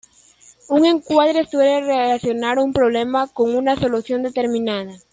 Un 0.67 0.85
encuadre 0.87 1.45
suele 1.45 1.79
relacionar 1.81 2.57
un 2.57 2.73
problema 2.73 3.27
con 3.27 3.53
una 3.55 3.75
solución 3.75 4.23
determinada. 4.23 4.93